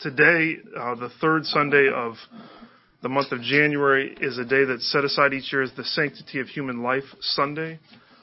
[0.00, 2.14] today, uh, the third Sunday of
[3.02, 6.40] the month of January, is a day that's set aside each year as the Sanctity
[6.40, 7.78] of Human Life Sunday.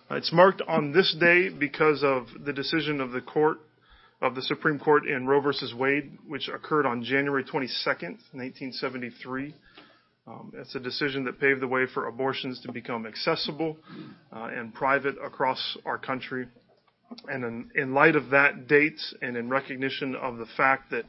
[0.09, 3.57] Uh, it's marked on this day because of the decision of the court
[4.21, 9.53] of the Supreme Court in Roe versus Wade, which occurred on January 22nd, 1973.
[10.25, 13.77] Um, it's a decision that paved the way for abortions to become accessible
[14.33, 16.47] uh, and private across our country.
[17.27, 21.05] And in, in light of that date and in recognition of the fact that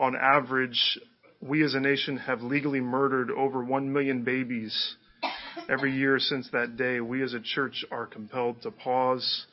[0.00, 0.98] on average,
[1.40, 4.96] we as a nation have legally murdered over 1 million babies
[5.68, 9.46] every year since that day, we as a church are compelled to pause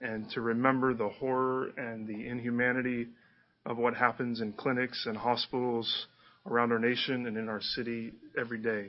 [0.00, 3.08] and to remember the horror and the inhumanity
[3.64, 6.06] of what happens in clinics and hospitals
[6.46, 8.88] around our nation and in our city every day.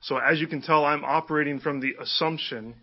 [0.00, 2.74] So as you can tell, I'm operating from the assumption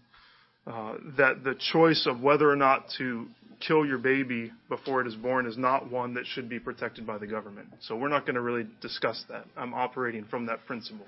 [0.68, 3.28] uh, that the choice of whether or not to
[3.60, 7.18] kill your baby before it is born is not one that should be protected by
[7.18, 7.68] the government.
[7.82, 9.46] So we're not going to really discuss that.
[9.58, 11.06] I'm operating from that principle.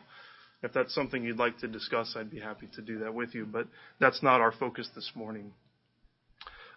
[0.64, 3.46] If that's something you'd like to discuss, I'd be happy to do that with you,
[3.46, 3.68] but
[4.00, 5.54] that's not our focus this morning.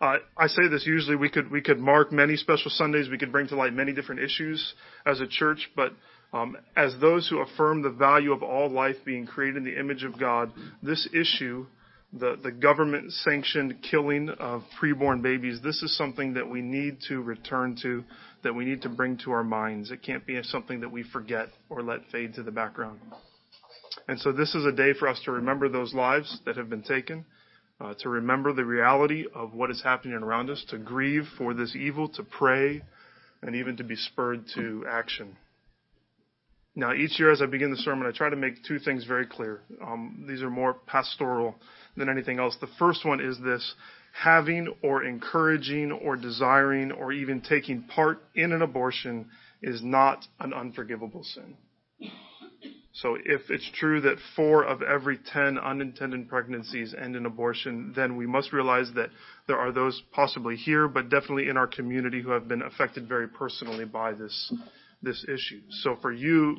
[0.00, 3.31] Uh, I say this usually we could we could mark many special Sundays, we could
[3.31, 4.75] bring to light many different issues
[5.06, 5.92] as a church, but
[6.33, 10.03] um, as those who affirm the value of all life being created in the image
[10.03, 11.66] of God, this issue,
[12.18, 17.20] the the government sanctioned killing of preborn babies, this is something that we need to
[17.20, 18.04] return to,
[18.42, 19.90] that we need to bring to our minds.
[19.90, 23.00] It can't be something that we forget or let fade to the background.
[24.08, 26.82] And so this is a day for us to remember those lives that have been
[26.82, 27.24] taken,
[27.80, 31.74] uh, to remember the reality of what is happening around us, to grieve for this
[31.74, 32.82] evil, to pray,
[33.42, 35.36] and even to be spurred to action.
[36.76, 39.26] Now, each year as I begin the sermon, I try to make two things very
[39.26, 39.60] clear.
[39.80, 41.54] Um, these are more pastoral
[41.97, 42.56] than anything else.
[42.61, 43.75] The first one is this
[44.23, 49.28] having or encouraging or desiring or even taking part in an abortion
[49.62, 51.56] is not an unforgivable sin.
[52.92, 58.16] So if it's true that four of every ten unintended pregnancies end in abortion, then
[58.16, 59.10] we must realize that
[59.49, 63.27] there are those possibly here, but definitely in our community who have been affected very
[63.27, 64.53] personally by this,
[65.03, 65.60] this issue.
[65.83, 66.59] So for you,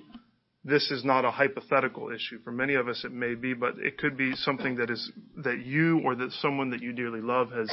[0.65, 2.39] this is not a hypothetical issue.
[2.43, 5.63] For many of us it may be, but it could be something that is, that
[5.63, 7.71] you or that someone that you dearly love has,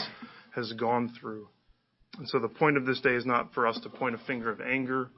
[0.54, 1.48] has gone through.
[2.19, 4.50] And so the point of this day is not for us to point a finger
[4.50, 5.08] of anger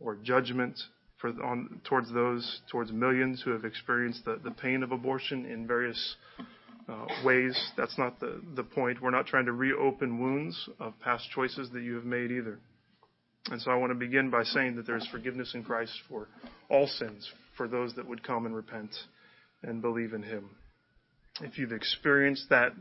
[0.00, 0.80] or judgment,
[1.18, 5.66] for on towards those towards millions who have experienced the, the pain of abortion in
[5.66, 6.16] various
[6.88, 7.54] uh, ways.
[7.76, 9.02] That's not the, the point.
[9.02, 12.58] We're not trying to reopen wounds of past choices that you have made either.
[13.50, 16.28] And so I want to begin by saying that there is forgiveness in Christ for
[16.68, 18.90] all sins, for those that would come and repent
[19.62, 20.50] and believe in Him.
[21.40, 22.72] If you've experienced that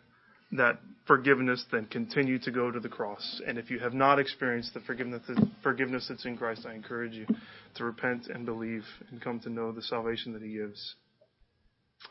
[0.54, 3.42] that forgiveness, then continue to go to the cross.
[3.46, 7.14] And if you have not experienced the forgiveness, the forgiveness that's in Christ, I encourage
[7.14, 7.26] you
[7.76, 10.96] to repent and believe and come to know the salvation that He gives.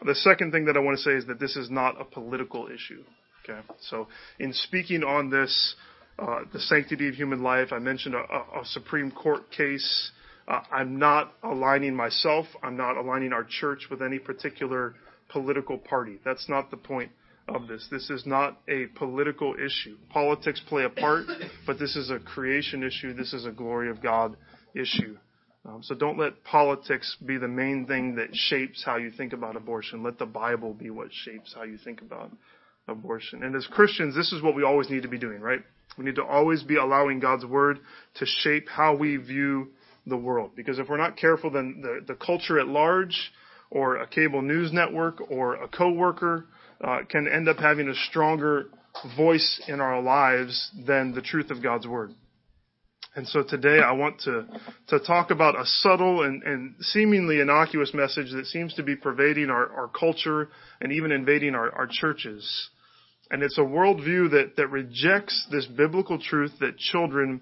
[0.05, 2.67] The second thing that I want to say is that this is not a political
[2.67, 3.03] issue.
[3.49, 4.09] Okay, so
[4.39, 5.75] in speaking on this,
[6.19, 10.11] the sanctity of human life, I mentioned a, a, a Supreme Court case.
[10.49, 12.47] Uh, I'm not aligning myself.
[12.63, 14.95] I'm not aligning our church with any particular
[15.29, 16.19] political party.
[16.25, 17.11] That's not the point
[17.49, 17.87] of this.
[17.91, 19.97] This is not a political issue.
[20.11, 21.27] Politics play a part,
[21.67, 23.13] but this is a creation issue.
[23.13, 24.37] This is a glory of God
[24.75, 25.17] issue.
[25.65, 29.57] Um, so don't let politics be the main thing that shapes how you think about
[29.57, 30.03] abortion.
[30.03, 32.31] Let the Bible be what shapes how you think about
[32.89, 33.43] abortion.
[33.43, 35.61] And as Christians, this is what we always need to be doing, right?
[35.99, 37.79] We need to always be allowing God's word
[38.17, 39.69] to shape how we view
[40.07, 40.53] the world.
[40.55, 43.33] Because if we're not careful, then the, the culture at large,
[43.71, 46.47] or a cable news network, or a coworker,
[46.83, 48.67] uh, can end up having a stronger
[49.17, 52.13] voice in our lives than the truth of God's word.
[53.17, 54.47] And so today I want to,
[54.89, 59.49] to talk about a subtle and, and seemingly innocuous message that seems to be pervading
[59.49, 60.51] our, our culture
[60.83, 62.69] and even invading our, our churches.
[63.31, 67.41] And it's a worldview that, that rejects this biblical truth that children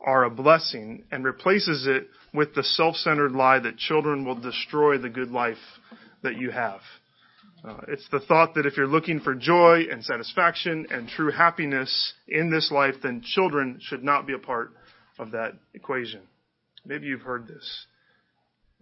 [0.00, 5.08] are a blessing and replaces it with the self-centered lie that children will destroy the
[5.08, 5.56] good life
[6.22, 6.80] that you have.
[7.66, 12.12] Uh, it's the thought that if you're looking for joy and satisfaction and true happiness
[12.28, 14.70] in this life, then children should not be a part
[15.18, 16.20] of that equation.
[16.84, 17.86] Maybe you've heard this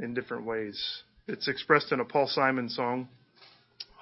[0.01, 1.03] in different ways.
[1.29, 3.09] It's expressed in a Paul Simon song,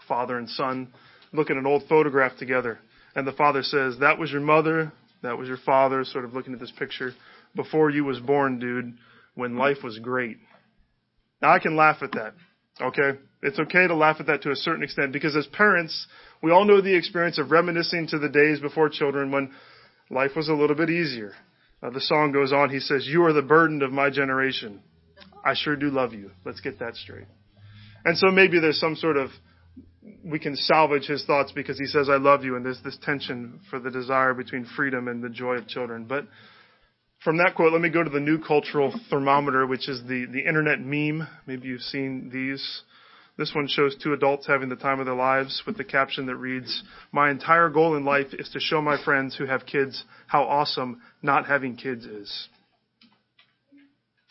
[0.08, 0.88] father and son
[1.32, 2.78] look at an old photograph together.
[3.14, 4.92] And the father says, That was your mother,
[5.22, 7.12] that was your father, sort of looking at this picture,
[7.54, 8.96] before you was born, dude,
[9.34, 10.38] when life was great.
[11.42, 12.34] Now I can laugh at that.
[12.80, 13.18] Okay?
[13.42, 16.06] It's okay to laugh at that to a certain extent because as parents,
[16.42, 19.52] we all know the experience of reminiscing to the days before children when
[20.10, 21.32] life was a little bit easier.
[21.82, 22.70] Uh, the song goes on.
[22.70, 24.82] He says, You are the burden of my generation.
[25.44, 26.30] I sure do love you.
[26.44, 27.26] Let's get that straight.
[28.04, 29.30] And so maybe there's some sort of,
[30.24, 33.60] we can salvage his thoughts because he says, I love you, and there's this tension
[33.68, 36.04] for the desire between freedom and the joy of children.
[36.04, 36.26] But
[37.22, 40.40] from that quote, let me go to the new cultural thermometer, which is the, the
[40.40, 41.28] internet meme.
[41.46, 42.82] Maybe you've seen these.
[43.36, 46.36] This one shows two adults having the time of their lives with the caption that
[46.36, 46.82] reads,
[47.12, 51.00] My entire goal in life is to show my friends who have kids how awesome
[51.22, 52.48] not having kids is.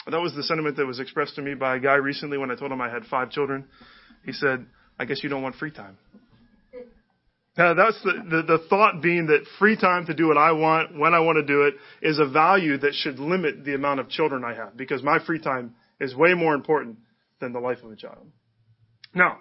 [0.09, 2.55] That was the sentiment that was expressed to me by a guy recently when I
[2.55, 3.65] told him I had five children.
[4.25, 4.65] He said,
[4.99, 5.97] I guess you don't want free time.
[7.57, 10.97] Now that's the, the, the thought being that free time to do what I want,
[10.97, 14.09] when I want to do it, is a value that should limit the amount of
[14.09, 16.97] children I have because my free time is way more important
[17.41, 18.27] than the life of a child.
[19.13, 19.39] Now,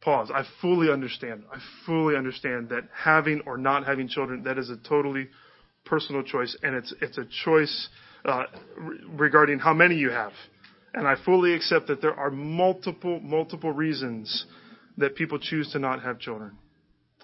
[0.00, 0.30] pause.
[0.34, 1.44] I fully understand.
[1.52, 5.28] I fully understand that having or not having children, that is a totally
[5.84, 7.88] personal choice and it's, it's a choice
[8.24, 8.44] uh,
[9.10, 10.32] regarding how many you have.
[10.94, 14.46] And I fully accept that there are multiple, multiple reasons
[14.98, 16.58] that people choose to not have children.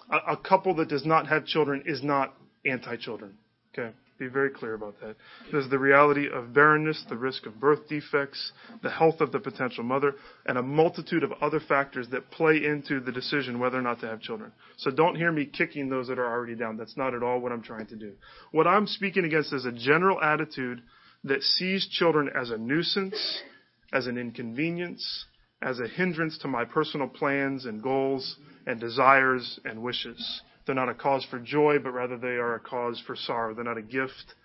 [0.09, 2.33] A, a couple that does not have children is not
[2.65, 3.35] anti-children.
[3.73, 3.91] Okay?
[4.17, 5.15] Be very clear about that.
[5.49, 8.51] There's the reality of barrenness, the risk of birth defects,
[8.83, 10.15] the health of the potential mother,
[10.45, 14.07] and a multitude of other factors that play into the decision whether or not to
[14.07, 14.51] have children.
[14.77, 16.75] So don't hear me kicking those that are already down.
[16.75, 18.11] That's not at all what I'm trying to do.
[18.51, 20.81] What I'm speaking against is a general attitude
[21.23, 23.41] that sees children as a nuisance,
[23.91, 25.25] as an inconvenience,
[25.61, 30.41] as a hindrance to my personal plans and goals and desires and wishes.
[30.65, 33.53] They're not a cause for joy, but rather they are a cause for sorrow.
[33.53, 34.35] They're not a gift,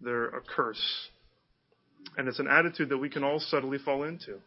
[0.00, 1.08] they're a curse.
[2.16, 4.38] And it's an attitude that we can all subtly fall into,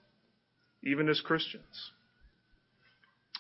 [0.84, 1.92] even as Christians.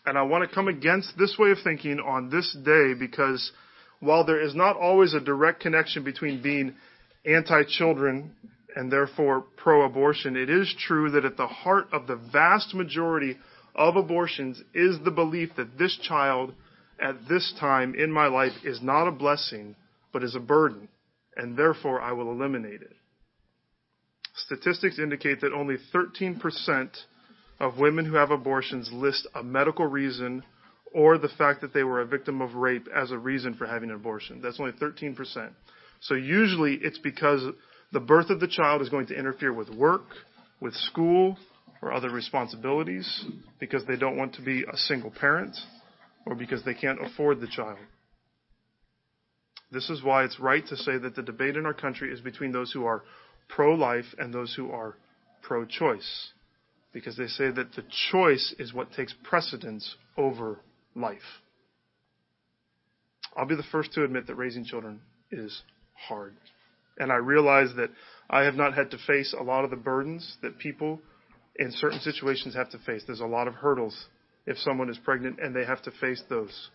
[0.06, 3.51] And I want to come against this way of thinking on this day because
[4.00, 6.75] while there is not always a direct connection between being
[7.25, 8.33] anti children
[8.75, 13.38] and therefore pro abortion, it is true that at the heart of the vast majority
[13.74, 16.54] of abortions is the belief that this child
[17.01, 19.75] at this time in my life is not a blessing,
[20.13, 20.88] but is a burden,
[21.36, 22.95] and therefore I will eliminate it.
[24.36, 26.89] Statistics indicate that only 13%
[27.60, 30.44] of women who have abortions list a medical reason
[30.94, 33.89] or the fact that they were a victim of rape as a reason for having
[33.89, 34.42] an abortion.
[34.42, 35.51] That's only 13%.
[36.01, 37.44] So usually it's because
[37.95, 40.03] the birth of the child is going to interfere with work,
[40.59, 41.38] with school,
[41.81, 43.24] or other responsibilities
[43.57, 45.56] because they don't want to be a single parent
[46.25, 47.77] or because they can't afford the child.
[49.71, 52.51] This is why it's right to say that the debate in our country is between
[52.51, 53.01] those who are
[53.47, 54.98] pro life and those who are
[55.41, 56.31] pro choice.
[56.91, 60.59] Because they say that the choice is what takes precedence over
[60.95, 61.39] life.
[63.38, 65.00] I'll be the first to admit that raising children
[65.31, 65.62] is
[65.94, 66.33] hard.
[66.97, 67.89] And I realize that
[68.30, 71.01] I have not had to face a lot of the burdens that people
[71.57, 73.03] in certain situations have to face.
[73.06, 74.07] There's a lot of hurdles
[74.45, 76.69] if someone is pregnant and they have to face those.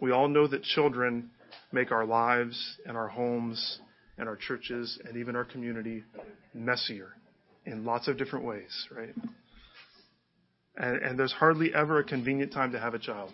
[0.00, 1.30] We all know that children
[1.72, 3.78] make our lives and our homes
[4.18, 6.04] and our churches and even our community
[6.54, 7.08] messier
[7.64, 9.14] in lots of different ways, right?
[10.76, 13.32] And, and, there's hardly ever a convenient time to have a child.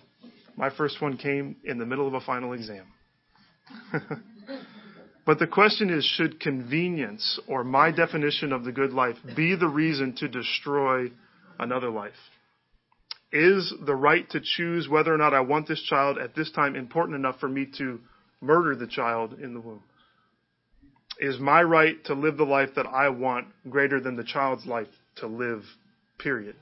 [0.56, 2.86] My first one came in the middle of a final exam.
[5.24, 9.68] but the question is should convenience or my definition of the good life be the
[9.68, 11.11] reason to destroy
[11.58, 12.12] another life?
[13.32, 16.76] Is the right to choose whether or not I want this child at this time
[16.76, 18.00] important enough for me to
[18.40, 19.82] murder the child in the womb?
[21.18, 24.88] Is my right to live the life that I want greater than the child's life
[25.16, 25.62] to live,
[26.18, 26.56] period?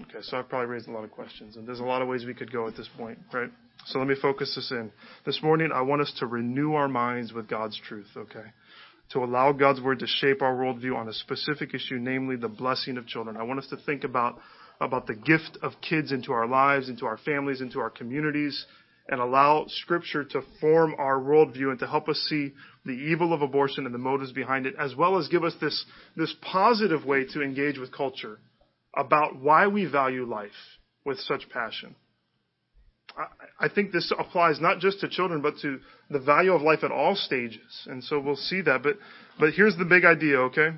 [0.00, 2.24] Okay, so I've probably raised a lot of questions, and there's a lot of ways
[2.24, 3.50] we could go at this point, right?
[3.86, 4.92] So let me focus this in.
[5.24, 8.46] This morning, I want us to renew our minds with God's truth, okay?
[9.12, 12.96] to allow God's word to shape our worldview on a specific issue, namely the blessing
[12.96, 13.36] of children.
[13.36, 14.38] I want us to think about,
[14.80, 18.64] about the gift of kids into our lives, into our families, into our communities,
[19.08, 22.52] and allow scripture to form our worldview and to help us see
[22.84, 25.84] the evil of abortion and the motives behind it, as well as give us this,
[26.16, 28.38] this positive way to engage with culture
[28.96, 30.50] about why we value life
[31.04, 31.96] with such passion.
[33.58, 36.90] I think this applies not just to children, but to the value of life at
[36.90, 37.86] all stages.
[37.86, 38.82] And so we'll see that.
[38.82, 38.96] But,
[39.38, 40.70] but here's the big idea, okay?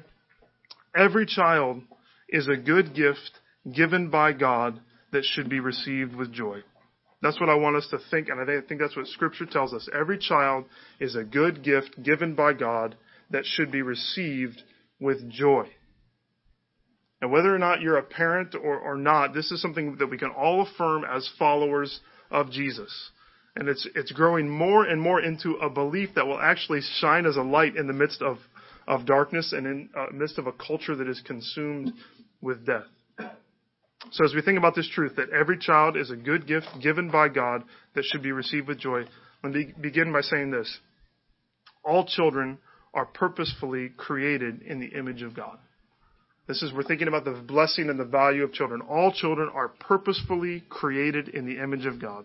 [0.97, 1.83] Every child
[2.29, 3.31] is a good gift
[3.73, 4.81] given by God
[5.13, 6.63] that should be received with joy.
[7.21, 9.89] That's what I want us to think, and I think that's what Scripture tells us.
[9.95, 10.65] Every child
[10.99, 12.97] is a good gift given by God
[13.31, 14.61] that should be received
[14.99, 15.69] with joy.
[17.21, 20.19] And whether or not you're a parent or, or not, this is something that we
[20.19, 22.01] can all affirm as followers
[22.33, 23.11] of Jesus.
[23.55, 27.37] And it's, it's growing more and more into a belief that will actually shine as
[27.37, 28.39] a light in the midst of,
[28.89, 31.93] of darkness and in uh, midst of a culture that is consumed
[32.41, 32.87] with death.
[34.11, 37.11] So as we think about this truth that every child is a good gift given
[37.11, 37.62] by God
[37.95, 39.05] that should be received with joy,
[39.45, 40.79] let me begin by saying this.
[41.85, 42.59] All children
[42.95, 45.59] are purposefully created in the image of God.
[46.49, 48.81] This is, we're thinking about the blessing and the value of children.
[48.83, 52.25] All children are purposefully created in the image of God.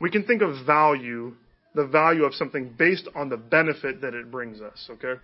[0.00, 1.34] We can think of value,
[1.74, 5.20] the value of something based on the benefit that it brings us, okay?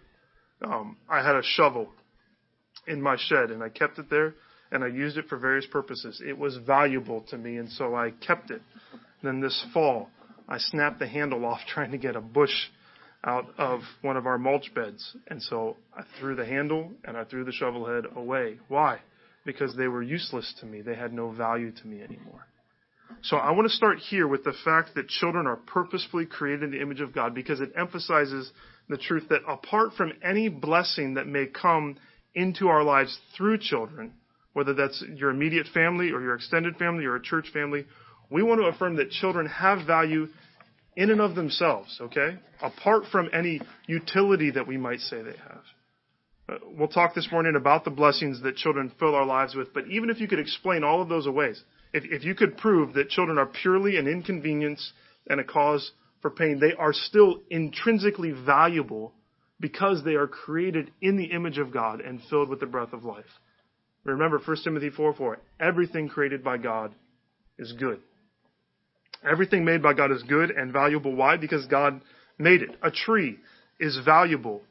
[0.62, 1.88] Um, I had a shovel
[2.86, 4.34] in my shed and I kept it there
[4.72, 6.22] and I used it for various purposes.
[6.26, 8.62] It was valuable to me and so I kept it.
[9.22, 10.08] Then this fall,
[10.48, 12.54] I snapped the handle off trying to get a bush
[13.24, 15.16] out of one of our mulch beds.
[15.28, 18.58] And so I threw the handle and I threw the shovel head away.
[18.68, 19.00] Why?
[19.44, 20.82] Because they were useless to me.
[20.82, 22.46] They had no value to me anymore.
[23.22, 26.70] So I want to start here with the fact that children are purposefully created in
[26.70, 28.52] the image of God because it emphasizes
[28.88, 31.96] the truth that apart from any blessing that may come
[32.34, 34.12] into our lives through children,
[34.52, 37.86] whether that's your immediate family or your extended family or a church family,
[38.30, 40.28] we want to affirm that children have value
[40.98, 42.36] in and of themselves, okay?
[42.60, 45.62] Apart from any utility that we might say they have.
[46.48, 49.86] Uh, we'll talk this morning about the blessings that children fill our lives with, but
[49.86, 51.52] even if you could explain all of those away,
[51.92, 54.92] if, if you could prove that children are purely an inconvenience
[55.28, 59.12] and a cause for pain, they are still intrinsically valuable
[59.60, 63.04] because they are created in the image of God and filled with the breath of
[63.04, 63.24] life.
[64.02, 65.38] Remember 1 Timothy 4 4.
[65.60, 66.92] Everything created by God
[67.56, 68.00] is good.
[69.24, 71.14] Everything made by God is good and valuable.
[71.14, 71.36] Why?
[71.36, 72.00] Because God
[72.38, 72.70] made it.
[72.82, 73.38] A tree
[73.80, 74.62] is valuable.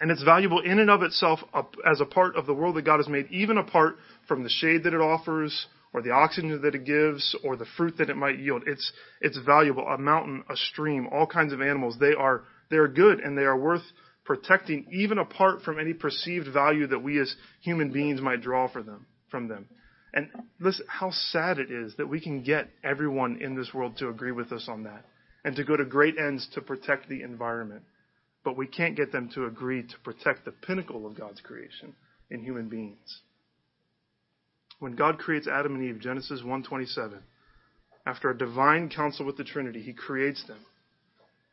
[0.00, 1.40] And it's valuable in and of itself
[1.88, 4.82] as a part of the world that God has made, even apart from the shade
[4.84, 8.38] that it offers, or the oxygen that it gives, or the fruit that it might
[8.38, 8.64] yield.
[8.66, 9.86] It's, it's valuable.
[9.86, 13.42] A mountain, a stream, all kinds of animals, they are, they are good and they
[13.42, 13.82] are worth
[14.24, 18.82] protecting, even apart from any perceived value that we as human beings might draw for
[18.82, 19.68] them, from them.
[20.14, 20.28] And
[20.60, 24.32] listen, how sad it is that we can get everyone in this world to agree
[24.32, 25.06] with us on that
[25.44, 27.82] and to go to great ends to protect the environment.
[28.44, 31.94] But we can't get them to agree to protect the pinnacle of God's creation
[32.30, 33.20] in human beings.
[34.80, 37.22] When God creates Adam and Eve, Genesis 1:27,
[38.04, 40.58] after a divine counsel with the Trinity, he creates them.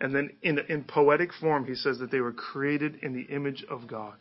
[0.01, 3.63] And then in, in poetic form, he says that they were created in the image
[3.69, 4.15] of God.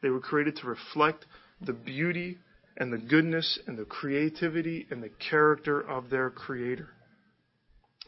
[0.00, 1.26] They were created to reflect
[1.60, 2.38] the beauty
[2.78, 6.88] and the goodness and the creativity and the character of their creator.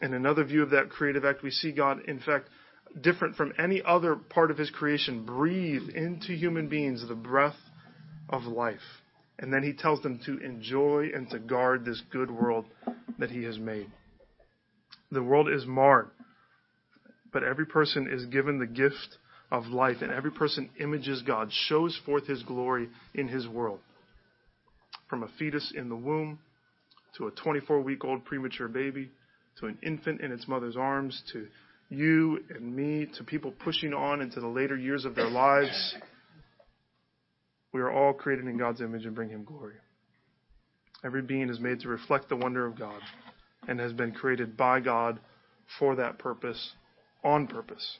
[0.01, 2.47] In another view of that creative act, we see God, in fact,
[2.99, 7.57] different from any other part of his creation, breathe into human beings the breath
[8.29, 8.79] of life.
[9.37, 12.65] And then he tells them to enjoy and to guard this good world
[13.19, 13.91] that he has made.
[15.11, 16.09] The world is marred,
[17.33, 19.17] but every person is given the gift
[19.51, 23.81] of life, and every person images God, shows forth his glory in his world
[25.11, 26.39] from a fetus in the womb
[27.17, 29.11] to a 24 week old premature baby
[29.59, 31.47] to an infant in its mother's arms to
[31.89, 35.95] you and me to people pushing on into the later years of their lives.
[37.73, 39.75] We are all created in God's image and bring Him glory.
[41.03, 43.01] Every being is made to reflect the wonder of God
[43.67, 45.19] and has been created by God
[45.77, 46.71] for that purpose,
[47.21, 47.97] on purpose.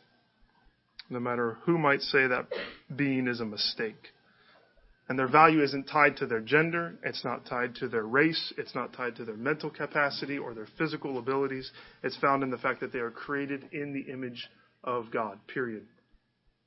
[1.10, 2.48] No matter who might say that
[2.96, 4.14] being is a mistake.
[5.12, 8.74] And their value isn't tied to their gender, it's not tied to their race, it's
[8.74, 11.70] not tied to their mental capacity or their physical abilities.
[12.02, 14.48] It's found in the fact that they are created in the image
[14.86, 15.86] of God, period.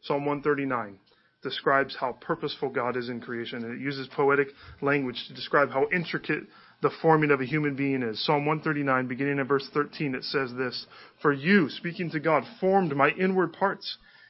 [0.02, 0.98] Psalm 139
[1.42, 4.48] describes how purposeful God is in creation, and it uses poetic
[4.82, 6.44] language to describe how intricate
[6.82, 8.22] the forming of a human being is.
[8.26, 10.84] Psalm 139, beginning in verse 13, it says this
[11.22, 13.96] For you, speaking to God, formed my inward parts.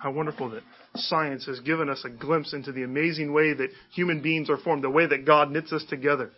[0.00, 0.62] How wonderful that
[0.96, 4.84] science has given us a glimpse into the amazing way that human beings are formed,
[4.84, 6.30] the way that God knits us together.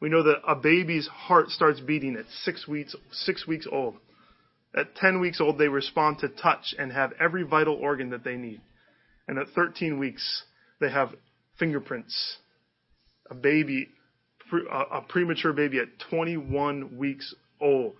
[0.00, 3.96] We know that a baby's heart starts beating at six weeks, six weeks old.
[4.74, 8.36] At 10 weeks old, they respond to touch and have every vital organ that they
[8.36, 8.60] need.
[9.26, 10.44] And at 13 weeks,
[10.80, 11.10] they have
[11.58, 12.36] fingerprints.
[13.30, 13.88] A baby,
[14.70, 17.94] a premature baby at 21 weeks old.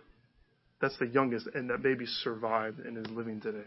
[0.81, 3.67] That's the youngest, and that baby survived and is living today.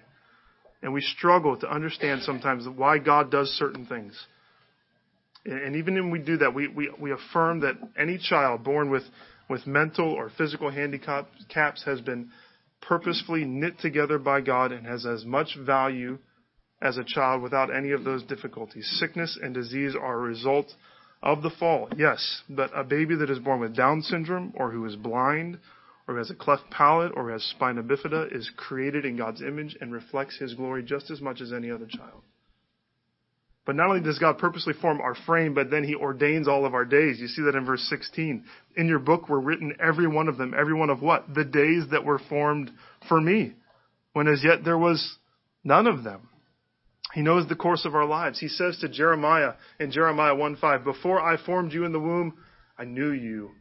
[0.83, 4.13] And we struggle to understand sometimes why God does certain things.
[5.45, 9.03] And even when we do that, we, we, we affirm that any child born with,
[9.49, 12.31] with mental or physical handicaps has been
[12.81, 16.19] purposefully knit together by God and has as much value
[16.81, 18.85] as a child without any of those difficulties.
[18.99, 20.67] Sickness and disease are a result
[21.21, 24.85] of the fall, yes, but a baby that is born with Down syndrome or who
[24.85, 25.59] is blind
[26.07, 29.93] or has a cleft palate or has spina bifida is created in God's image and
[29.93, 32.23] reflects his glory just as much as any other child.
[33.65, 36.73] But not only does God purposely form our frame, but then He ordains all of
[36.73, 37.19] our days.
[37.19, 38.43] You see that in verse 16.
[38.75, 41.33] In your book were written every one of them, every one of what?
[41.33, 42.71] The days that were formed
[43.07, 43.53] for me,
[44.11, 45.17] when as yet there was
[45.63, 46.27] none of them.
[47.13, 48.39] He knows the course of our lives.
[48.39, 52.33] He says to Jeremiah in Jeremiah 1:5, Before I formed you in the womb,
[52.77, 53.51] I knew you.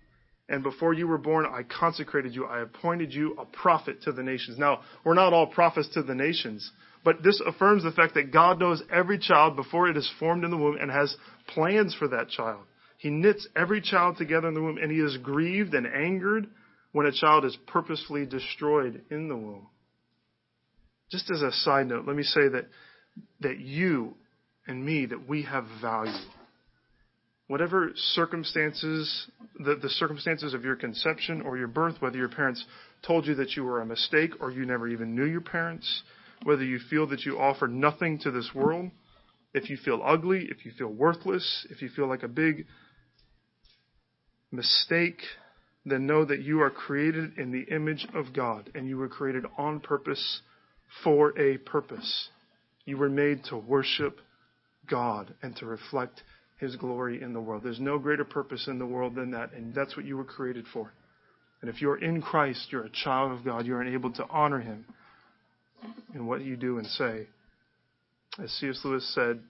[0.53, 2.45] And before you were born, I consecrated you.
[2.45, 4.59] I appointed you a prophet to the nations.
[4.59, 6.71] Now, we're not all prophets to the nations,
[7.03, 10.51] but this affirms the fact that God knows every child before it is formed in
[10.51, 11.17] the womb and has
[11.49, 12.61] plans for that child.
[12.99, 16.47] He knits every child together in the womb, and he is grieved and angered
[16.93, 19.69] when a child is purposefully destroyed in the womb.
[21.11, 22.67] Just as a side note, let me say that,
[23.41, 24.17] that you
[24.67, 26.13] and me, that we have value.
[27.53, 29.27] Whatever circumstances,
[29.59, 32.65] the, the circumstances of your conception or your birth, whether your parents
[33.07, 36.03] told you that you were a mistake or you never even knew your parents,
[36.45, 38.91] whether you feel that you offer nothing to this world,
[39.53, 42.65] if you feel ugly, if you feel worthless, if you feel like a big
[44.51, 45.21] mistake,
[45.85, 49.45] then know that you are created in the image of God and you were created
[49.59, 50.41] on purpose
[51.05, 52.31] for a purpose.
[52.87, 54.21] You were made to worship
[54.89, 56.23] God and to reflect
[56.62, 57.64] His glory in the world.
[57.64, 60.64] There's no greater purpose in the world than that, and that's what you were created
[60.73, 60.92] for.
[61.61, 63.66] And if you're in Christ, you're a child of God.
[63.66, 64.85] You're enabled to honor Him
[66.14, 67.26] in what you do and say.
[68.40, 68.81] As C.S.
[68.85, 69.40] Lewis said,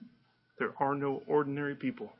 [0.57, 2.11] there are no ordinary people.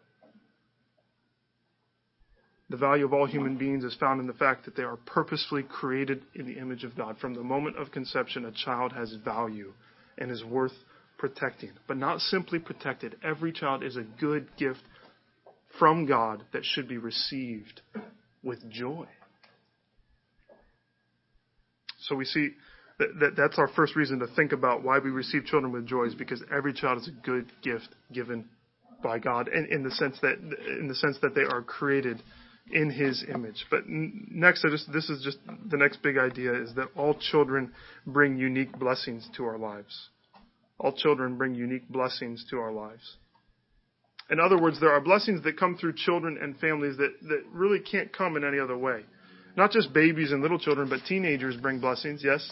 [2.69, 5.63] The value of all human beings is found in the fact that they are purposefully
[5.63, 7.17] created in the image of God.
[7.17, 9.73] From the moment of conception, a child has value
[10.19, 10.73] and is worth
[11.23, 11.71] protecting.
[11.87, 13.15] But not simply protected.
[13.23, 14.81] Every child is a good gift
[15.79, 17.79] from God that should be received
[18.43, 19.05] with joy.
[22.01, 22.49] So we see
[22.99, 26.07] that, that, that's our first reason to think about why we receive children with joy
[26.07, 28.49] is because every child is a good gift given
[29.01, 30.39] by God, and in the sense that
[30.79, 32.21] in the sense that they are created
[32.69, 33.65] in His image.
[33.71, 35.37] But next, I just this is just
[35.69, 37.71] the next big idea is that all children
[38.05, 40.09] bring unique blessings to our lives.
[40.83, 43.15] All children bring unique blessings to our lives.
[44.29, 47.79] In other words, there are blessings that come through children and families that, that really
[47.79, 49.01] can't come in any other way.
[49.55, 52.21] Not just babies and little children, but teenagers bring blessings.
[52.23, 52.51] Yes,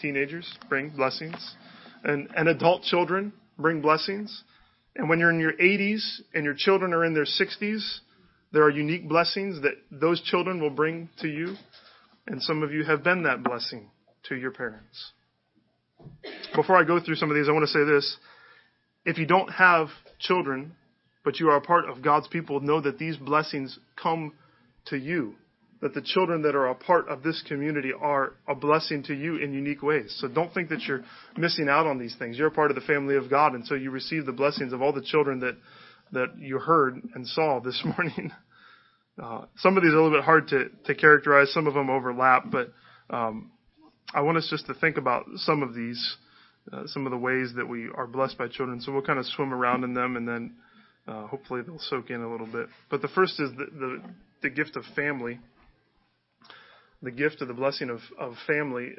[0.00, 1.56] teenagers bring blessings.
[2.04, 4.44] And, and adult children bring blessings.
[4.94, 7.98] And when you're in your 80s and your children are in their 60s,
[8.52, 11.56] there are unique blessings that those children will bring to you.
[12.28, 13.90] And some of you have been that blessing
[14.28, 15.12] to your parents.
[16.54, 18.16] Before I go through some of these, I want to say this.
[19.04, 19.88] If you don't have
[20.18, 20.74] children,
[21.24, 24.34] but you are a part of God's people, know that these blessings come
[24.86, 25.34] to you
[25.82, 29.36] that the children that are a part of this community are a blessing to you
[29.36, 30.16] in unique ways.
[30.20, 31.02] So don't think that you're
[31.36, 32.38] missing out on these things.
[32.38, 34.80] You're a part of the family of God, and so you receive the blessings of
[34.80, 35.58] all the children that
[36.12, 38.30] that you heard and saw this morning.
[39.22, 41.52] Uh, some of these are a little bit hard to, to characterize.
[41.52, 42.72] Some of them overlap, but
[43.10, 43.50] um,
[44.14, 46.16] I want us just to think about some of these,
[46.72, 48.80] uh, some of the ways that we are blessed by children.
[48.80, 50.54] So we'll kind of swim around in them, and then
[51.08, 52.66] uh, hopefully they'll soak in a little bit.
[52.90, 54.02] But the first is the, the,
[54.42, 55.38] the gift of family
[57.02, 58.90] the gift of the blessing of, of family.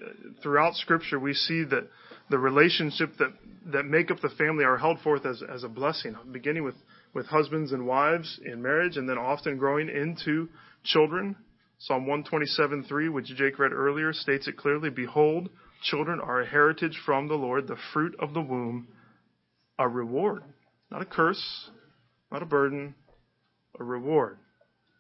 [0.42, 1.88] Throughout Scripture, we see that
[2.30, 3.30] the relationship that,
[3.68, 6.76] that make up the family are held forth as, as a blessing, beginning with,
[7.14, 10.50] with husbands and wives in marriage, and then often growing into
[10.84, 11.36] children.
[11.88, 15.50] Psalm 127:3, which Jake read earlier, states it clearly Behold,
[15.82, 18.88] children are a heritage from the Lord, the fruit of the womb,
[19.78, 20.44] a reward.
[20.90, 21.70] Not a curse,
[22.32, 22.96] not a burden,
[23.78, 24.38] a reward.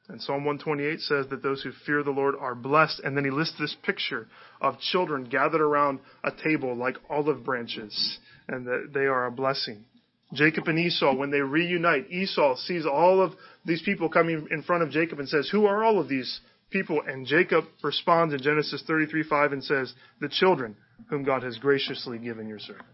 [0.10, 3.00] And Psalm 128 says that those who fear the Lord are blessed.
[3.00, 4.28] And then he lists this picture
[4.60, 8.20] of children gathered around a table like olive branches,
[8.50, 9.86] and that they are a blessing.
[10.34, 13.32] Jacob and Esau, when they reunite, Esau sees all of
[13.64, 16.42] these people coming in front of Jacob and says, Who are all of these
[16.74, 17.02] people?
[17.08, 20.76] And Jacob responds in Genesis 33 5 and says, The children
[21.10, 22.88] whom God has graciously given your servant.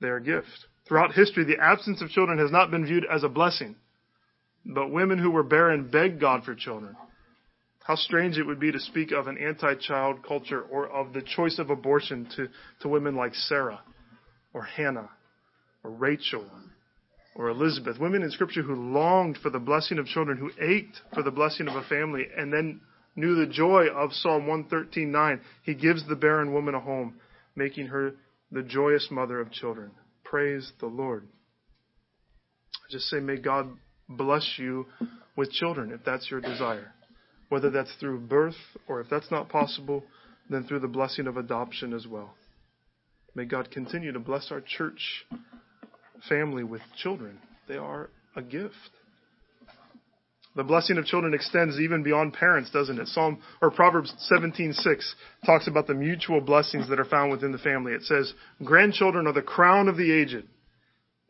[0.00, 0.66] They are gift.
[0.88, 3.76] Throughout history, the absence of children has not been viewed as a blessing.
[4.64, 6.96] But women who were barren begged God for children.
[7.84, 11.22] How strange it would be to speak of an anti child culture or of the
[11.22, 12.48] choice of abortion to,
[12.80, 13.80] to women like Sarah.
[14.54, 15.10] or Hannah
[15.84, 16.44] or Rachel
[17.34, 21.22] or Elizabeth, women in Scripture who longed for the blessing of children, who ached for
[21.22, 22.80] the blessing of a family, and then
[23.16, 25.40] knew the joy of Psalm 113:9.
[25.62, 27.20] He gives the barren woman a home,
[27.56, 28.14] making her
[28.50, 29.90] the joyous mother of children.
[30.24, 31.26] Praise the Lord.
[32.74, 33.68] I just say, may God
[34.08, 34.86] bless you
[35.36, 36.92] with children if that's your desire.
[37.48, 38.56] Whether that's through birth
[38.88, 40.04] or if that's not possible,
[40.48, 42.34] then through the blessing of adoption as well.
[43.34, 45.24] May God continue to bless our church
[46.28, 47.38] family with children.
[47.68, 48.74] They are a gift.
[50.54, 53.08] The blessing of children extends even beyond parents, doesn't it?
[53.08, 55.14] Psalm or Proverbs 17:6
[55.46, 57.92] talks about the mutual blessings that are found within the family.
[57.92, 60.46] It says, "Grandchildren are the crown of the aged,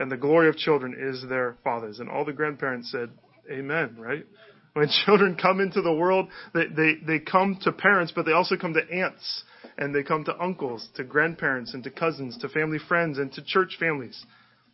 [0.01, 3.11] and the glory of children is their fathers." And all the grandparents said,
[3.49, 4.27] "Amen." Right?
[4.73, 8.57] When children come into the world, they, they, they come to parents, but they also
[8.57, 9.45] come to aunts,
[9.79, 13.43] and they come to uncles, to grandparents, and to cousins, to family friends, and to
[13.43, 14.25] church families.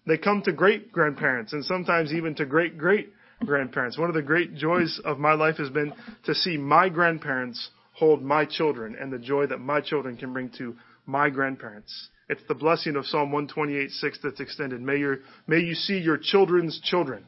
[0.08, 3.12] They come to great grandparents, and sometimes even to great great
[3.44, 3.98] grandparents.
[3.98, 5.92] One of the great joys of my life has been
[6.24, 10.50] to see my grandparents hold my children and the joy that my children can bring
[10.56, 12.08] to my grandparents.
[12.30, 14.80] It's the blessing of Psalm 128:6 that's extended.
[14.80, 17.26] May your may you see your children's children.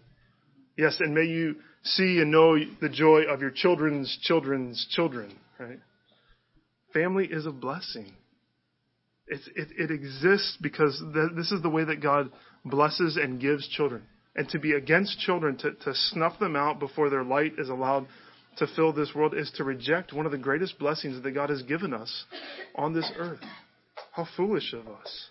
[0.79, 5.81] Yes, and may you see and know the joy of your children's children's children, right?
[6.95, 8.13] Family is a blessing.
[9.31, 12.31] It, it, exists because th- this is the way that God
[12.65, 14.03] blesses and gives children.
[14.35, 18.09] And to be against children, to, to snuff them out before their light is allowed
[18.57, 21.63] to fill this world, is to reject one of the greatest blessings that God has
[21.63, 22.25] given us
[22.75, 23.41] on this earth.
[24.13, 25.31] How foolish of us.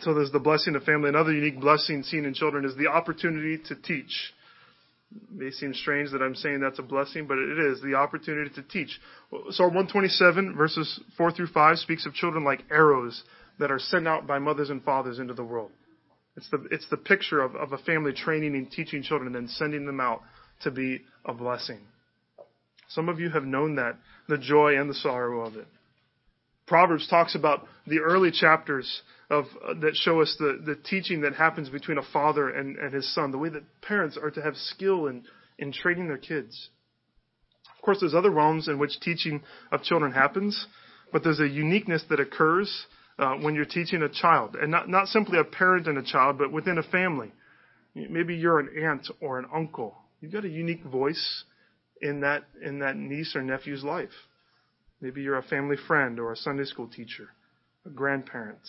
[0.00, 1.08] So there's the blessing of family.
[1.08, 4.32] Another unique blessing seen in children is the opportunity to teach.
[5.30, 8.62] May seem strange that I'm saying that's a blessing, but it is the opportunity to
[8.62, 9.00] teach.
[9.50, 13.22] Psalm 127 verses 4 through 5 speaks of children like arrows
[13.58, 15.70] that are sent out by mothers and fathers into the world.
[16.36, 19.48] It's the, it's the picture of, of a family training and teaching children and then
[19.48, 20.22] sending them out
[20.62, 21.80] to be a blessing.
[22.90, 23.96] Some of you have known that,
[24.28, 25.66] the joy and the sorrow of it.
[26.66, 31.34] Proverbs talks about the early chapters of uh, that show us the, the teaching that
[31.34, 34.56] happens between a father and, and his son, the way that parents are to have
[34.56, 35.24] skill in,
[35.58, 36.70] in training their kids.
[37.76, 40.66] Of course, there's other realms in which teaching of children happens,
[41.12, 42.86] but there's a uniqueness that occurs
[43.18, 46.38] uh, when you're teaching a child, and not not simply a parent and a child,
[46.38, 47.32] but within a family.
[47.94, 49.96] Maybe you're an aunt or an uncle.
[50.20, 51.44] You've got a unique voice
[52.00, 54.10] in that in that niece or nephew's life.
[55.00, 57.28] Maybe you're a family friend or a Sunday school teacher,
[57.86, 58.60] a grandparent,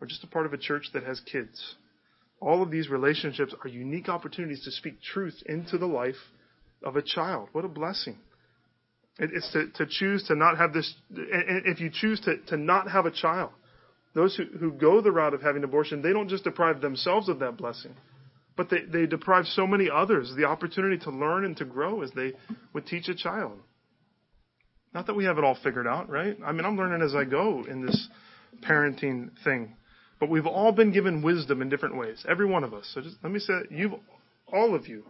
[0.00, 1.74] or just a part of a church that has kids.
[2.40, 6.16] All of these relationships are unique opportunities to speak truth into the life
[6.82, 7.48] of a child.
[7.52, 8.16] What a blessing.
[9.18, 13.04] It's to, to choose to not have this, if you choose to, to not have
[13.04, 13.50] a child,
[14.14, 17.40] those who, who go the route of having abortion, they don't just deprive themselves of
[17.40, 17.94] that blessing,
[18.56, 22.10] but they, they deprive so many others the opportunity to learn and to grow as
[22.12, 22.32] they
[22.72, 23.58] would teach a child.
[24.94, 26.36] Not that we have it all figured out, right?
[26.44, 28.08] I mean, I'm learning as I go in this
[28.62, 29.76] parenting thing.
[30.20, 32.90] But we've all been given wisdom in different ways, every one of us.
[32.94, 33.94] So just let me say, you've,
[34.52, 35.04] all of you,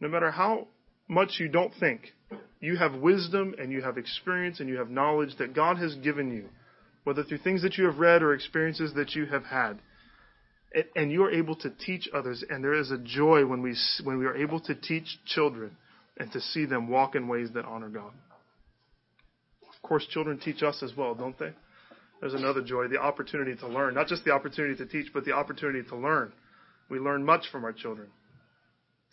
[0.00, 0.68] no matter how
[1.06, 2.12] much you don't think,
[2.60, 6.32] you have wisdom and you have experience and you have knowledge that God has given
[6.32, 6.48] you
[7.08, 9.78] whether through things that you have read or experiences that you have had.
[10.94, 14.18] And you are able to teach others, and there is a joy when we, when
[14.18, 15.74] we are able to teach children
[16.18, 18.12] and to see them walk in ways that honor God.
[19.74, 21.52] Of course, children teach us as well, don't they?
[22.20, 23.94] There's another joy, the opportunity to learn.
[23.94, 26.32] Not just the opportunity to teach, but the opportunity to learn.
[26.88, 28.08] We learn much from our children.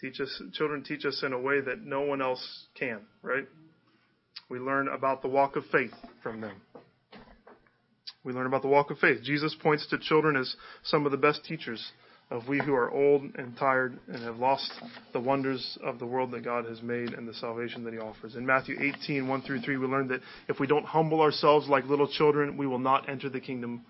[0.01, 3.47] Teach us, children teach us in a way that no one else can, right?
[4.49, 6.61] We learn about the walk of faith from them.
[8.23, 9.21] We learn about the walk of faith.
[9.23, 11.91] Jesus points to children as some of the best teachers
[12.31, 14.71] of we who are old and tired and have lost
[15.13, 18.35] the wonders of the world that God has made and the salvation that He offers.
[18.35, 21.85] In Matthew 18, 1 through 3, we learn that if we don't humble ourselves like
[21.85, 23.85] little children, we will not enter the kingdom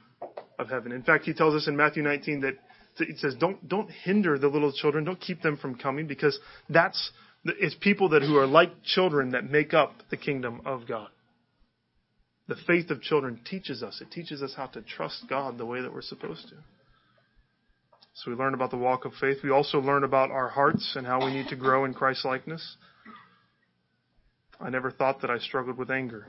[0.60, 0.92] of heaven.
[0.92, 2.56] In fact, He tells us in Matthew 19 that
[3.00, 6.38] it says, don't, don't hinder the little children, don't keep them from coming, because
[6.70, 7.12] that's,
[7.46, 11.10] it's people that who are like children that make up the kingdom of God
[12.48, 14.02] the faith of children teaches us.
[14.02, 16.56] It teaches us how to trust God the way that we're supposed to.
[18.16, 19.38] So we learn about the walk of faith.
[19.44, 22.78] We also learn about our hearts and how we need to grow in Christ likeness.
[24.60, 26.28] I never thought that I struggled with anger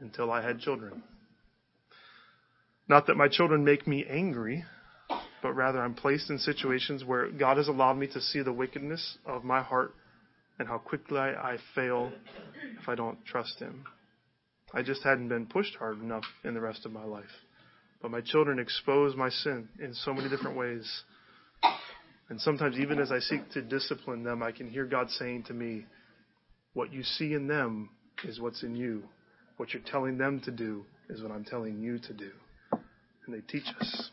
[0.00, 1.02] until I had children.
[2.86, 4.64] Not that my children make me angry,
[5.42, 9.16] but rather I'm placed in situations where God has allowed me to see the wickedness
[9.24, 9.94] of my heart
[10.58, 12.12] and how quickly I fail
[12.78, 13.84] if I don't trust Him.
[14.74, 17.24] I just hadn't been pushed hard enough in the rest of my life.
[18.00, 20.88] But my children expose my sin in so many different ways.
[22.30, 25.52] And sometimes, even as I seek to discipline them, I can hear God saying to
[25.52, 25.84] me,
[26.72, 27.90] What you see in them
[28.24, 29.02] is what's in you.
[29.56, 32.30] What you're telling them to do is what I'm telling you to do.
[33.26, 34.10] And they teach us.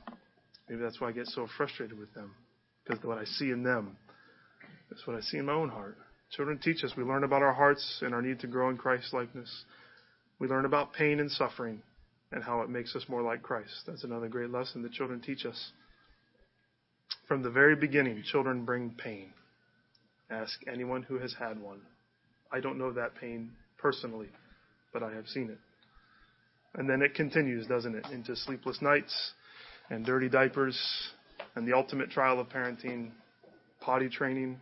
[0.67, 2.33] Maybe that's why I get so frustrated with them.
[2.83, 3.95] Because what I see in them
[4.91, 5.97] is what I see in my own heart.
[6.31, 6.91] Children teach us.
[6.97, 9.49] We learn about our hearts and our need to grow in Christ likeness.
[10.39, 11.81] We learn about pain and suffering
[12.31, 13.83] and how it makes us more like Christ.
[13.85, 15.71] That's another great lesson that children teach us.
[17.27, 19.33] From the very beginning, children bring pain.
[20.29, 21.81] Ask anyone who has had one.
[22.51, 24.29] I don't know that pain personally,
[24.93, 25.59] but I have seen it.
[26.75, 29.31] And then it continues, doesn't it, into sleepless nights
[29.89, 30.77] and dirty diapers
[31.55, 33.11] and the ultimate trial of parenting,
[33.81, 34.59] potty training.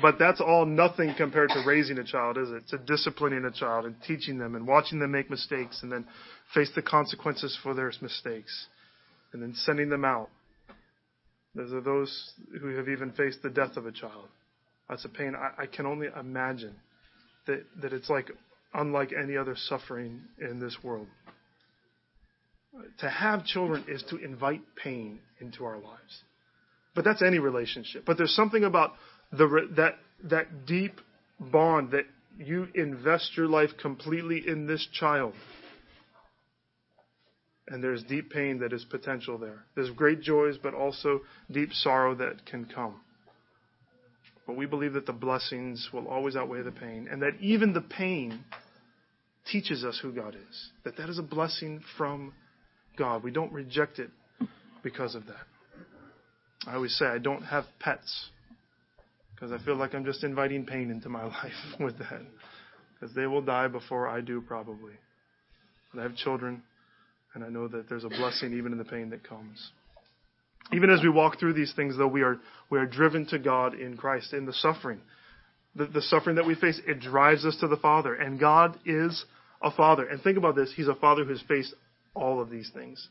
[0.00, 2.68] But that's all nothing compared to raising a child, is it?
[2.68, 6.06] To disciplining a child and teaching them and watching them make mistakes and then
[6.54, 8.66] face the consequences for their mistakes
[9.32, 10.28] and then sending them out.
[11.54, 14.28] Those are those who have even faced the death of a child.
[14.88, 16.74] That's a pain I, I can only imagine
[17.46, 18.30] that, that it's like
[18.74, 21.08] unlike any other suffering in this world.
[22.98, 26.22] To have children is to invite pain into our lives.
[26.94, 28.04] But that's any relationship.
[28.04, 28.92] But there's something about
[29.32, 31.00] the, that, that deep
[31.38, 32.06] bond that
[32.38, 35.34] you invest your life completely in this child.
[37.68, 39.64] And there's deep pain that is potential there.
[39.76, 43.00] There's great joys, but also deep sorrow that can come.
[44.46, 47.80] But we believe that the blessings will always outweigh the pain, and that even the
[47.80, 48.40] pain
[49.46, 50.70] teaches us who God is.
[50.84, 52.32] That that is a blessing from
[52.96, 53.22] God.
[53.22, 54.10] We don't reject it
[54.82, 55.46] because of that.
[56.66, 58.30] I always say I don't have pets
[59.40, 62.22] because I feel like I'm just inviting pain into my life with that.
[62.94, 64.92] Because they will die before I do, probably.
[65.92, 66.62] But I have children,
[67.34, 69.70] and I know that there's a blessing even in the pain that comes.
[70.72, 72.36] Even as we walk through these things, though, we are,
[72.68, 75.00] we are driven to God in Christ, in the suffering.
[75.74, 78.14] The, the suffering that we face, it drives us to the Father.
[78.14, 79.24] And God is
[79.62, 80.06] a Father.
[80.06, 81.74] And think about this He's a Father who's faced
[82.14, 83.08] all of these things.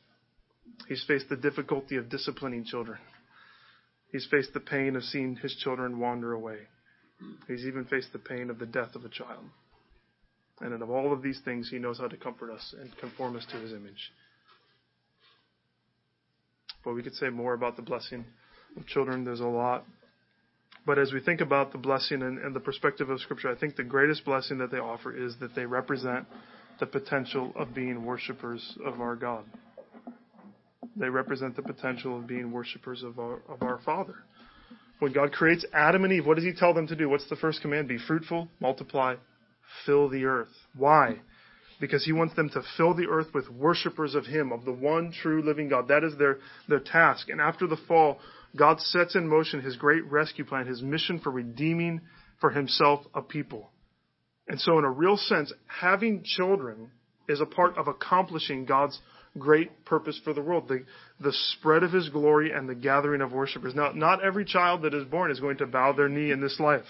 [0.88, 3.00] He's faced the difficulty of disciplining children.
[4.12, 6.58] He's faced the pain of seeing his children wander away.
[7.48, 9.46] He's even faced the pain of the death of a child.
[10.62, 13.46] And of all of these things, he knows how to comfort us and conform us
[13.52, 14.12] to his image.
[16.84, 18.26] But we could say more about the blessing
[18.78, 19.24] of children.
[19.24, 19.86] There's a lot.
[20.86, 23.76] But as we think about the blessing and, and the perspective of Scripture, I think
[23.76, 26.26] the greatest blessing that they offer is that they represent
[26.80, 29.44] the potential of being worshipers of our God.
[30.96, 34.16] They represent the potential of being worshipers of our, of our Father.
[35.00, 37.10] When God creates Adam and Eve, what does He tell them to do?
[37.10, 37.88] What's the first command?
[37.88, 39.16] Be fruitful, multiply,
[39.86, 40.50] fill the earth.
[40.76, 41.22] Why?
[41.80, 45.14] Because He wants them to fill the earth with worshipers of Him, of the one
[45.14, 45.88] true living God.
[45.88, 47.30] That is their, their task.
[47.30, 48.20] And after the fall,
[48.56, 52.02] God sets in motion His great rescue plan, His mission for redeeming
[52.42, 53.70] for Himself a people.
[54.50, 56.92] And so, in a real sense, having children
[57.30, 59.00] is a part of accomplishing God's
[59.38, 60.84] great purpose for the world the,
[61.20, 63.76] the spread of His glory and the gathering of worshipers.
[63.76, 66.60] Now, not every child that is born is going to bow their knee in this
[66.60, 66.86] life,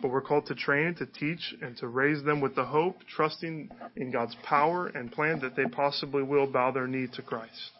[0.00, 3.70] but we're called to train, to teach, and to raise them with the hope, trusting
[3.96, 7.70] in God's power and plan that they possibly will bow their knee to Christ.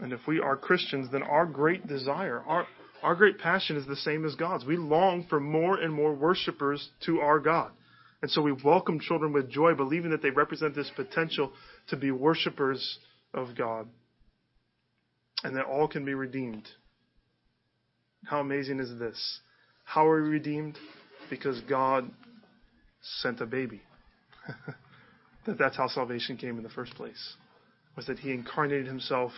[0.00, 2.66] And if we are Christians, then our great desire, our,
[3.02, 4.64] our great passion is the same as God's.
[4.64, 7.70] We long for more and more worshipers to our God.
[8.22, 11.52] And so we welcome children with joy, believing that they represent this potential
[11.88, 12.98] to be worshipers
[13.34, 13.88] of God.
[15.44, 16.68] And that all can be redeemed.
[18.24, 19.40] How amazing is this?
[19.84, 20.78] How are we redeemed?
[21.28, 22.08] Because God
[23.20, 23.82] sent a baby.
[25.46, 27.34] that that's how salvation came in the first place.
[27.96, 29.32] Was that he incarnated himself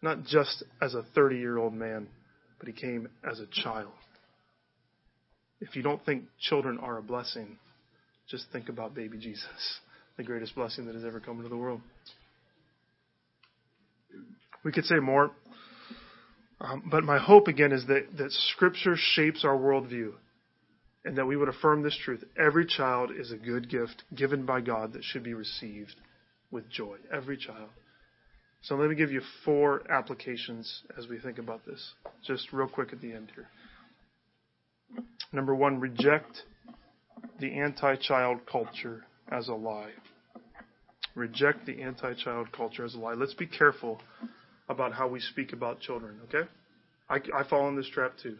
[0.00, 2.08] not just as a 30 year old man,
[2.58, 3.92] but he came as a child.
[5.60, 7.58] If you don't think children are a blessing,
[8.28, 9.80] just think about baby Jesus,
[10.18, 11.80] the greatest blessing that has ever come into the world.
[14.64, 15.30] We could say more,
[16.60, 20.12] um, but my hope again is that, that Scripture shapes our worldview
[21.04, 22.24] and that we would affirm this truth.
[22.36, 25.94] Every child is a good gift given by God that should be received
[26.50, 26.96] with joy.
[27.12, 27.68] Every child.
[28.62, 31.92] So let me give you four applications as we think about this,
[32.26, 33.46] just real quick at the end here.
[35.32, 36.42] Number one, reject
[37.38, 39.92] the anti child culture as a lie.
[41.14, 43.14] Reject the anti child culture as a lie.
[43.14, 44.00] Let's be careful
[44.68, 46.48] about how we speak about children, okay?
[47.08, 48.36] I, I fall in this trap too.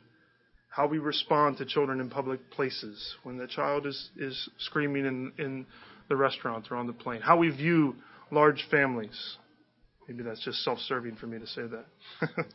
[0.70, 5.33] How we respond to children in public places when the child is, is screaming in,
[5.38, 5.66] in
[6.09, 7.20] the restaurant or on the plane.
[7.22, 7.96] How we view
[8.31, 9.37] large families.
[10.07, 12.29] Maybe that's just self serving for me to say that.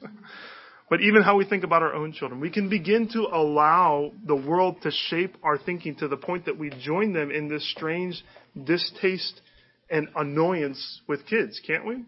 [0.89, 4.35] but even how we think about our own children, we can begin to allow the
[4.35, 8.23] world to shape our thinking to the point that we join them in this strange
[8.63, 9.41] distaste
[9.89, 12.03] and annoyance with kids, can't we?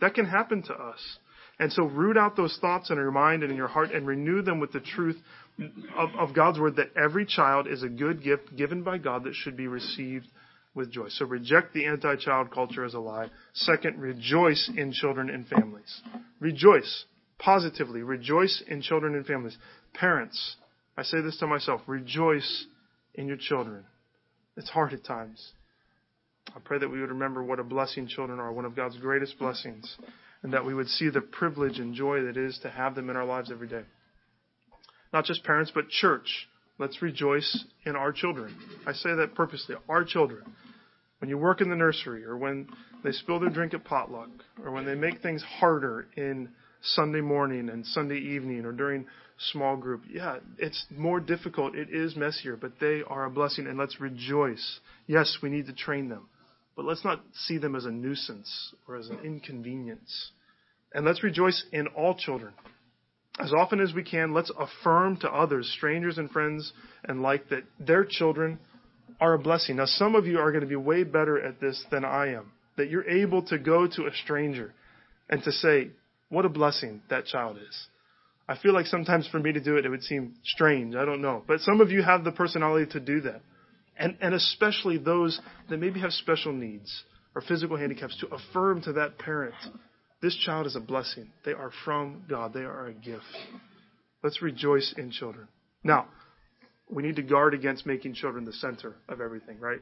[0.00, 1.18] That can happen to us.
[1.58, 4.42] And so root out those thoughts in your mind and in your heart and renew
[4.42, 5.16] them with the truth
[5.96, 9.34] of, of God's word that every child is a good gift given by God that
[9.34, 10.26] should be received
[10.74, 11.08] with joy.
[11.08, 13.28] So reject the anti-child culture as a lie.
[13.52, 16.00] Second, rejoice in children and families.
[16.40, 17.04] Rejoice
[17.44, 18.02] positively.
[18.02, 19.56] Rejoice in children and families.
[19.94, 20.56] Parents,
[20.96, 22.66] I say this to myself, rejoice
[23.14, 23.84] in your children.
[24.56, 25.52] It's hard at times.
[26.54, 29.38] I pray that we would remember what a blessing children are, one of God's greatest
[29.38, 29.96] blessings,
[30.42, 33.16] and that we would see the privilege and joy that is to have them in
[33.16, 33.82] our lives every day.
[35.12, 36.48] Not just parents, but church.
[36.78, 38.54] Let's rejoice in our children.
[38.86, 40.42] I say that purposely, our children.
[41.20, 42.68] When you work in the nursery, or when
[43.04, 44.30] they spill their drink at potluck,
[44.64, 46.48] or when they make things harder in
[46.82, 49.06] Sunday morning and Sunday evening, or during
[49.52, 51.74] small group, yeah, it's more difficult.
[51.74, 54.80] It is messier, but they are a blessing, and let's rejoice.
[55.06, 56.28] Yes, we need to train them,
[56.76, 60.30] but let's not see them as a nuisance or as an inconvenience.
[60.94, 62.52] And let's rejoice in all children
[63.40, 66.72] as often as we can, let's affirm to others, strangers and friends
[67.04, 68.58] and like, that their children
[69.20, 69.76] are a blessing.
[69.76, 72.52] Now, some of you are going to be way better at this than I am.
[72.76, 74.74] That you're able to go to a stranger
[75.30, 75.90] and to say,
[76.32, 77.86] what a blessing that child is.
[78.48, 80.94] I feel like sometimes for me to do it, it would seem strange.
[80.94, 81.42] I don't know.
[81.46, 83.40] But some of you have the personality to do that.
[83.96, 85.40] And, and especially those
[85.70, 89.54] that maybe have special needs or physical handicaps to affirm to that parent
[90.22, 91.32] this child is a blessing.
[91.44, 92.54] They are from God.
[92.54, 93.24] They are a gift.
[94.22, 95.48] Let's rejoice in children.
[95.82, 96.06] Now,
[96.88, 99.80] we need to guard against making children the center of everything, right?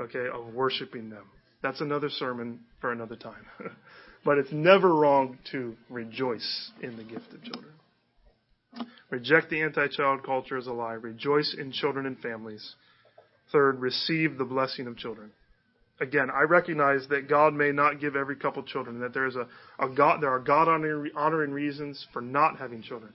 [0.00, 1.24] Okay, of worshiping them.
[1.62, 3.44] That's another sermon for another time.
[4.28, 7.72] but it's never wrong to rejoice in the gift of children.
[9.08, 10.92] Reject the anti child culture as a lie.
[10.92, 12.74] Rejoice in children and families.
[13.52, 15.30] Third, receive the blessing of children
[16.00, 19.46] again, I recognize that God may not give every couple children, that there is a,
[19.78, 23.12] a God, there are God honoring reasons for not having children.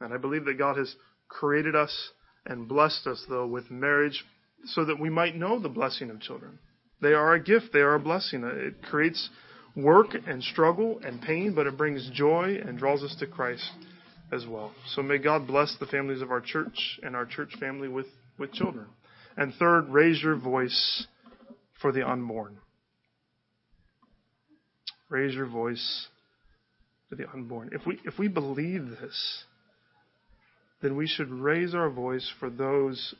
[0.00, 0.94] And I believe that God has
[1.28, 2.10] created us
[2.46, 4.24] and blessed us, though, with marriage
[4.64, 6.58] so that we might know the blessing of children.
[7.02, 8.44] They are a gift, they are a blessing.
[8.44, 9.28] It creates
[9.82, 13.70] work and struggle and pain, but it brings joy and draws us to Christ
[14.32, 14.72] as well.
[14.94, 18.06] So may God bless the families of our church and our church family with,
[18.38, 18.86] with children.
[19.36, 21.06] And third, raise your voice
[21.80, 22.58] for the unborn.
[25.08, 26.06] Raise your voice
[27.08, 27.70] for the unborn.
[27.72, 29.44] If we, if we believe this,
[30.82, 33.14] then we should raise our voice for those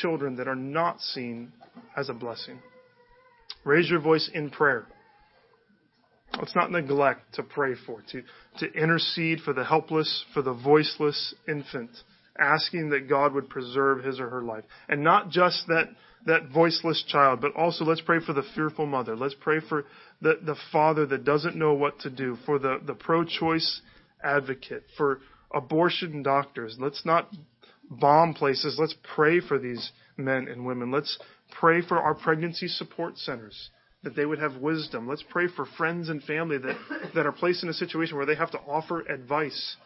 [0.00, 1.52] children that are not seen
[1.96, 2.58] as a blessing.
[3.64, 4.86] Raise your voice in prayer.
[6.38, 8.22] Let's not neglect to pray for, to,
[8.58, 11.90] to intercede for the helpless, for the voiceless infant,
[12.38, 14.64] asking that God would preserve his or her life.
[14.88, 15.88] And not just that
[16.26, 19.16] that voiceless child, but also let's pray for the fearful mother.
[19.16, 19.84] Let's pray for
[20.20, 23.80] the, the father that doesn't know what to do, for the, the pro choice
[24.22, 25.20] advocate, for
[25.54, 26.76] abortion doctors.
[26.78, 27.32] Let's not
[27.88, 28.76] bomb places.
[28.78, 30.90] Let's pray for these men and women.
[30.90, 31.18] Let's
[31.58, 33.70] pray for our pregnancy support centers
[34.02, 35.08] that they would have wisdom.
[35.08, 36.76] Let's pray for friends and family that,
[37.14, 39.76] that are placed in a situation where they have to offer advice.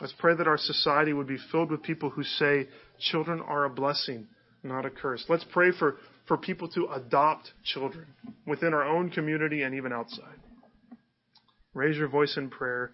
[0.00, 3.70] Let's pray that our society would be filled with people who say children are a
[3.70, 4.28] blessing
[4.62, 5.24] not a curse.
[5.28, 5.96] Let's pray for,
[6.28, 8.06] for people to adopt children
[8.46, 10.38] within our own community and even outside.
[11.74, 12.90] Raise your voice in prayer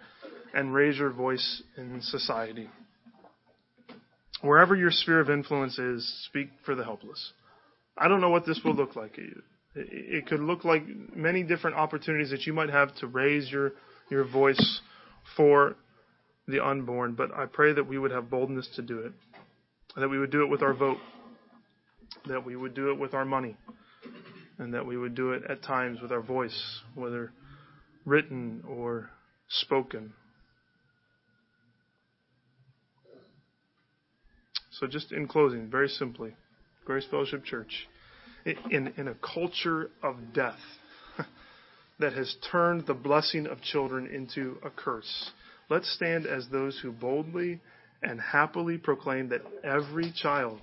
[0.54, 2.68] and raise your voice in society.
[4.40, 7.32] Wherever your sphere of influence is, speak for the helpless.
[7.96, 9.18] I don't know what this will look like.
[9.90, 13.72] It could look like many different opportunities that you might have to raise your,
[14.10, 14.80] your voice
[15.36, 15.76] for
[16.46, 19.12] the unborn, but I pray that we would have boldness to do it,
[19.96, 20.98] that we would do it with our vote
[22.26, 23.56] that we would do it with our money,
[24.58, 27.32] and that we would do it at times with our voice, whether
[28.04, 29.10] written or
[29.48, 30.12] spoken.
[34.72, 36.36] So, just in closing, very simply,
[36.84, 37.88] Grace Fellowship Church,
[38.44, 40.58] in, in a culture of death
[41.98, 45.30] that has turned the blessing of children into a curse,
[45.68, 47.60] let's stand as those who boldly
[48.02, 50.60] and happily proclaim that every child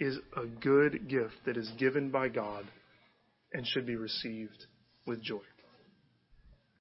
[0.00, 2.64] is a good gift that is given by God
[3.52, 4.66] and should be received
[5.06, 5.40] with joy.